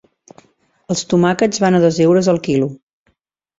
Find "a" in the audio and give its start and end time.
1.79-1.83